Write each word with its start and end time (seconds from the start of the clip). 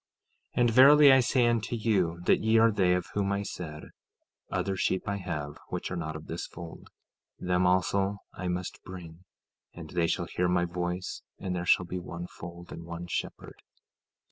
15:21 0.57 0.61
And 0.61 0.69
verily 0.71 1.11
I 1.13 1.19
say 1.19 1.45
unto 1.45 1.75
you, 1.75 2.21
that 2.25 2.39
ye 2.39 2.57
are 2.57 2.71
they 2.71 2.95
of 2.95 3.05
whom 3.13 3.31
I 3.31 3.43
said: 3.43 3.83
Other 4.49 4.75
sheep 4.75 5.03
I 5.07 5.17
have 5.17 5.59
which 5.69 5.91
are 5.91 5.95
not 5.95 6.15
of 6.15 6.25
this 6.25 6.47
fold; 6.47 6.87
them 7.37 7.67
also 7.67 8.17
I 8.33 8.47
must 8.47 8.83
bring, 8.83 9.25
and 9.75 9.91
they 9.91 10.07
shall 10.07 10.25
hear 10.25 10.47
my 10.47 10.65
voice; 10.65 11.21
and 11.37 11.55
there 11.55 11.67
shall 11.67 11.85
be 11.85 11.99
one 11.99 12.25
fold, 12.25 12.71
and 12.71 12.83
one 12.83 13.05
shepherd. 13.05 13.61